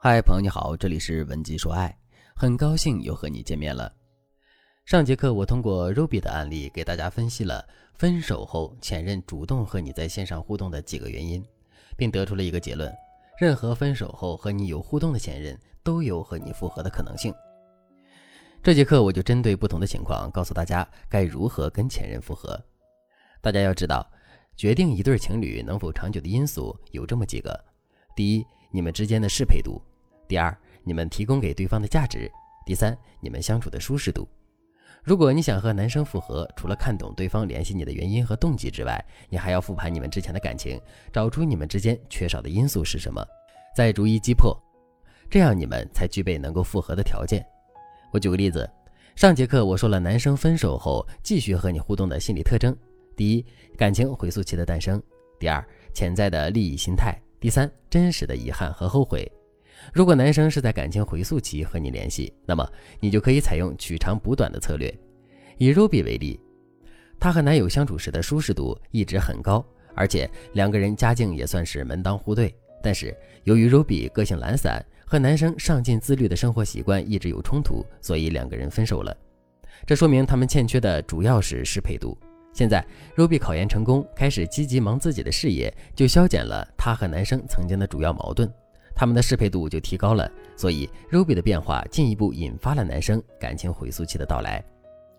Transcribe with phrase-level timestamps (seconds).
[0.00, 1.92] 嗨，朋友你好，这里是文姬说爱，
[2.32, 3.92] 很高兴又和你见面了。
[4.84, 11.44] 上节课我通过 Ruby 的案例给大家分析了分手后前任主动和你在线上互动的几个原因，
[11.96, 12.94] 并得出了一个结论：
[13.40, 17.34] 任何分手后和你有互动的前任都有和你复合的可能性。
[18.62, 22.56] 这节课我就针对不同的情况，告诉大家该如何跟前任复合。
[23.40, 24.08] 大家要知道，
[24.56, 27.64] 决定一对情侣能否长久的因素有这么几个：
[28.14, 29.82] 第一，你们之间的适配度。
[30.28, 32.30] 第二，你们提供给对方的价值；
[32.66, 34.28] 第三，你们相处的舒适度。
[35.02, 40.78] 如果你想和男生复合，除了看懂对方联系你的原因和动机之外，你还要复盘你们之前的感情，
[41.10, 43.24] 找出你们之间缺少的因素是什么，
[43.74, 44.54] 再逐一击破，
[45.30, 47.42] 这样你们才具备能够复合的条件。
[48.12, 48.68] 我举个例子，
[49.16, 52.76] 上节课我说了男生分手后继续和你互动的心理特征：
[53.16, 53.46] 第一，
[53.78, 55.00] 感情回溯期的诞生；
[55.38, 59.30] 第二，潜在的利益心态；第三，真实的遗憾和后悔。
[59.92, 62.68] 如果男生是在感情回溯期和你联系，那么
[63.00, 64.92] 你就可以采用取长补短的策略。
[65.56, 66.38] 以 Ruby 为例，
[67.18, 72.54] 她和男友相处时的舒适度一直很高，而且两个人家境也算是门当户对。
[72.80, 79.16] 但是由于 Ruby 个性懒散，和男生上进自律的生活习惯一直有冲突，所以两个人分手了。
[79.86, 82.16] 这说明他们欠缺的主要是适配度。
[82.52, 82.84] 现在
[83.16, 88.48] Ruby 考研成功，开始积极忙自己的事业，就消减了她和男生曾经的主要矛盾。
[88.98, 94.60] 他们的适配度就提高了，所以 Ruby 的变化进一步引发了男生感情回溯期的到来。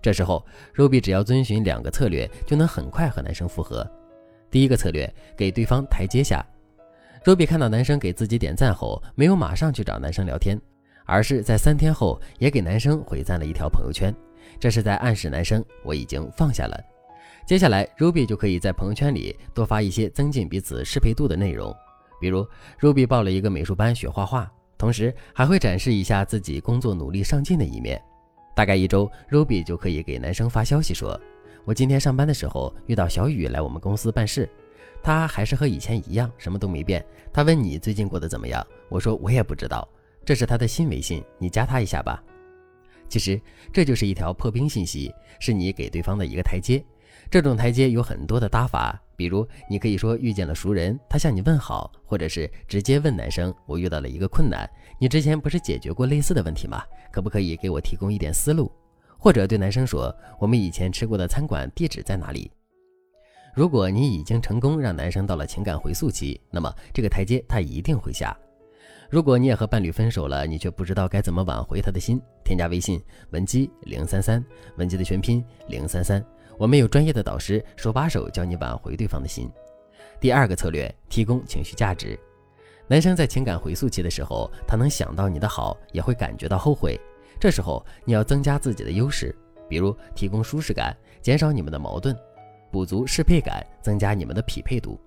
[0.00, 0.42] 这时候
[0.74, 3.86] ，Ruby 只要遵循两个策略，就能很快和男生复合。
[4.50, 6.42] 第一个策略，给对方台阶下。
[7.22, 10.58] Ruby 看到男生给自己点赞后，没有马上去找男生聊天，
[11.04, 14.10] 而是在三天后也给男生回赞了一条朋友圈，
[14.58, 16.80] 这是在暗示男生我已经放下了。
[17.46, 21.76] 接下来，Ruby 就可以在朋友圈里多发一些增进彼此适配度的内容。
[22.20, 22.46] 比如
[22.80, 28.00] ，Ruby 报了一个美术班学画画，同时还会展示一下自己工作努力上进的一面。
[28.54, 31.20] 大概一周，Ruby 就可以给男生发消息说
[31.64, 34.48] ：“我今天上班的时候遇到小雨来我们公司办事，
[35.02, 37.04] 他还是和以前一样，什么都没变。
[37.32, 39.86] 他问你最近过得怎么样，我说我也不知道。
[40.24, 42.22] 这是他的新微信，你加他一下吧。”
[43.08, 43.40] 其实
[43.72, 46.84] 这就是一条破冰信息，是你给对方的一个台阶。
[47.30, 54.68] 这种台阶有很多的搭法，比如你可以说遇见了熟人，他向你问好，或者是直接问男生：“我遇到了一个困难，
[55.00, 56.82] 你之前不是解决过类似的问题吗？
[57.10, 58.70] 可不可以给我提供一点思路？”
[59.18, 62.50] 或者对男生说：“我们以前吃过的餐馆地址在哪里？”
[63.54, 68.36] 如果你已经成功让男生到了情感回溯期，那么这个台阶他一定会下。
[69.08, 74.44] 如果你也和伴侣分手了，你却不知道该怎么挽回他的心，添加微信文姬零三三，
[74.76, 76.22] 文姬的全拼零三三。
[76.58, 79.50] 我们有专业的导师，手把手教你挽回对方的心。
[80.18, 82.18] 第二个策略，提供情绪价值。
[82.88, 86.98] 男生在情感回溯期的时候，他能想到你的好，也会感觉到后悔。
[87.38, 89.36] 这时候你要增加自己的优势，
[89.68, 92.16] 比如提供舒适感，减少你们的矛盾，
[92.70, 94.98] 补足适配感，增加你们的匹配度。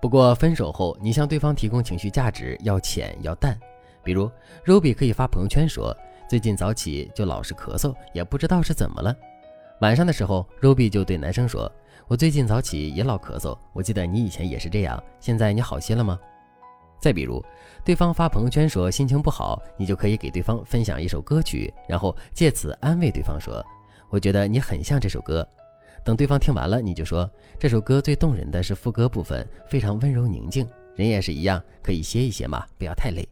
[0.00, 3.58] 不过分手后，你向对方提供情绪价值要浅要淡，
[4.04, 4.30] 比如
[4.64, 5.96] Ruby 可以发朋友圈说，
[6.28, 9.16] 最近早起就老是咳嗽，也不知道是怎么了。
[9.82, 11.70] 晚上的时候，Ruby 就对男生说
[12.06, 16.16] ：“我最近早起也老咳嗽，我记得你以前也是这样，现在你好些了吗？”
[17.02, 17.44] 再比如，
[17.84, 23.60] 对方发朋友圈说心情不好，你就可以给对方分享一首歌曲，然后借此安慰对方说
[24.08, 25.44] ：“我觉得你很像这首歌。”
[26.04, 27.28] 等对方听完了，你就说
[27.58, 33.28] ：“这首歌最动人的是副歌部分，非常温柔宁静，人也是一样，可以歇一歇嘛，不要太累。”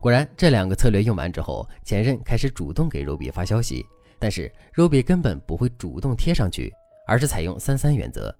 [0.00, 3.84] 果然，这两个策略用完之后，前任开始主动给 Ruby 发消息。
[4.18, 6.72] 但是 Ruby 根本不会主动贴上去，
[7.06, 8.34] 而是采用三三原则：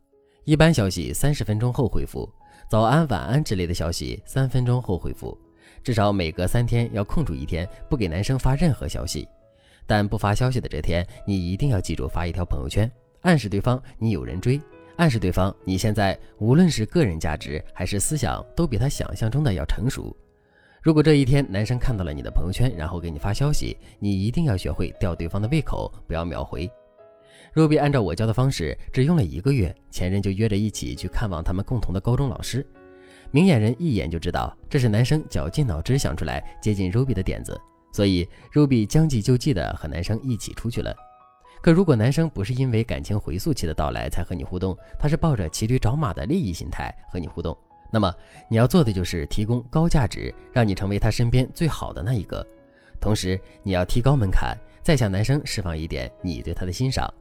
[0.45, 2.29] 一般消息三十分钟后回复，
[2.69, 5.37] 早安、晚安之类的消息三分钟后回复。
[5.83, 9.27] 至少每隔三天要空出一天不给男生发任何消息。
[9.87, 12.91] 但不发消息的这天，你一定要记住发一条朋友圈，
[13.23, 14.61] 暗示对方你有人追，
[14.97, 20.15] 暗示对方你现在无论是个人价值还是思想都比他想象中的要成熟。
[20.89, 26.67] 如果这一天男生看到了你的朋友圈，然后给你发消息，你一定要学会吊对方的胃口，不要秒回。
[27.55, 32.67] Ruby 按照我教的方式，只用了一个月，前任就约着一起去看望他们共同的高中老师。
[33.31, 37.61] 明眼人一眼就知道，这是男生绞尽脑汁想出来接近 Ruby 的点子，
[37.93, 40.97] 所以 Ruby 将计就计的和男生一起出去了。
[41.61, 47.55] 可如果男生不是因为感情回溯期的到来才和你互动，他是抱着骑驴找马的利益心态和你互动。
[47.91, 48.15] 那么
[48.49, 52.47] 你要做的就是提供高价值，让你成为他身边最好的那一个。
[53.01, 57.13] 同时，你要提高门槛，再向男生释放一点你对他的欣赏。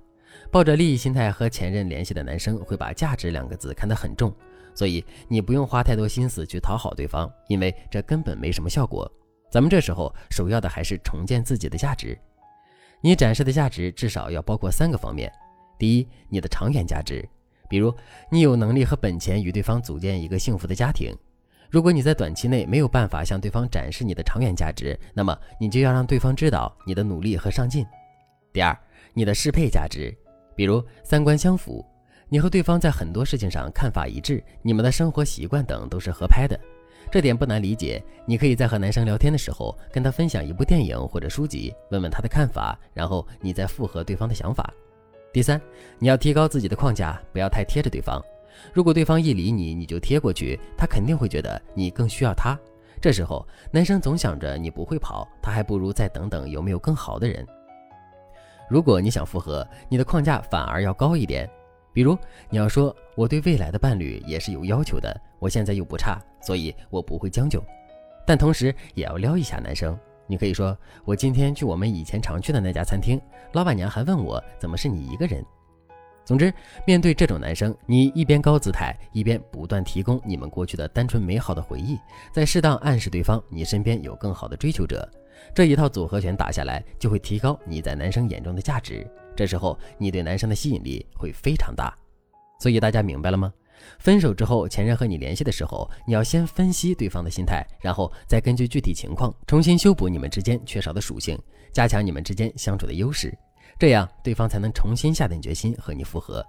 [0.51, 4.33] 抱着利益心态和前任联系的男生会把价值两个字看得很重，
[4.73, 9.11] 所以你不用花太多心思去讨好对方，因为这根本没什么效果。
[9.51, 12.17] 咱们这时候首要的还是重建自己的价值。
[13.01, 15.31] 你展示的价值至少要包括三个方面：
[15.77, 17.27] 第一，你的长远价值，
[17.69, 17.93] 比如
[18.29, 21.15] 你有能力和本钱与对方组建一个幸福的家庭。
[21.69, 27.85] 如果你在短期内没有办法向对方展示你的长远价值，那么你就要让对方知道你的努力和上进。
[28.53, 28.77] 第二，
[29.13, 30.15] 你的适配价值，
[30.55, 31.85] 比如三观相符，
[32.29, 36.57] 你和对方在很多事情上看法一致，你们的生活习惯等都是合拍的。
[37.11, 44.73] 这点不难理解，你可以在和男生聊天的时候，跟他分享一部电影或者书籍，问问他的看法，然后你再附和对方的想法。
[45.37, 45.61] 第三，
[45.99, 48.19] 你要提高自己的框架，不要太贴着对方。
[48.73, 52.57] 如果对方一理你，你就贴过去，他肯定会觉得你更需要他。
[52.99, 57.45] 这时候，男生总想着你不会跑，他还不如再等等有没有更好的人。
[58.67, 61.47] 如果你想复合，你的框架反而要高一点。
[61.93, 62.17] 比如，
[62.49, 67.63] 你要说我对未来的伴侣也是有要求的，我现在又不差，所以我不会将就。
[68.25, 69.95] 但同时也要撩一下男生，
[70.27, 73.19] 你可以说我今天去我们以前常去的那家餐厅，
[73.53, 75.43] 老板娘还问我怎么是你一个人。
[76.25, 76.53] 总之，
[76.85, 81.97] 面对这种男生，你一边高姿态，一边不断提供你们过去的单纯美好的回忆，
[82.33, 85.09] 在适当暗示对方你身边有更好的追求者，
[85.55, 89.09] 这一套组合拳打下来，就会提高你在男生眼中的价值。
[89.37, 91.97] 这时候，你对男生的吸引力会非常大，
[92.59, 93.53] 所以大家明白了吗？
[93.99, 101.37] 分手之后，前任和你联系的时候，你要先分析对方的心态，然后再根据具体情况重新修补你们之间缺少的属性，
[101.71, 103.35] 加强你们之间相处的优势，
[103.79, 106.45] 这样对方才能重新下定决心和你复合。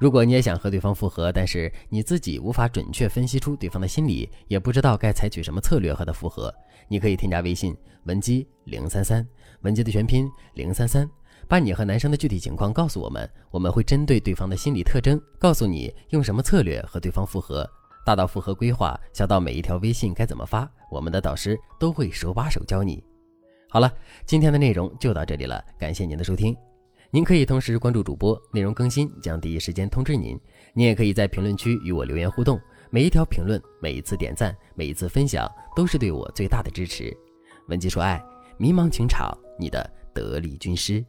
[0.00, 6.52] 如果你也想和对方复合，但是你自己无法准确分析出对方的心理，也不知道该采取什么策略和他复合，
[6.88, 9.24] 你可以添加微信文姬零三三，
[9.60, 11.08] 文姬的全拼零三三。
[11.48, 17.68] 把你和男生的具体情况告诉我们，我们会针对对方的心理特征，告诉你用什么策略和对方复合。
[18.04, 23.02] 大到复合规划，小到每一条微信该怎么发，我们的导师都会手把手教你。
[23.68, 23.92] 好了，
[24.26, 26.56] 今天的内容就到这里了，感谢您的收听。
[27.10, 30.38] 您可以同时关注主播，内容更新将第一时间通知您。
[30.74, 32.60] 您也可以在评论区与我留言互动，
[32.90, 35.46] 每一条评论、每一次点赞、每一次分享，
[35.76, 37.16] 都是对我最大的支持。
[37.68, 38.20] 文姬说爱，
[38.56, 41.04] 迷茫情场，你的得力军师。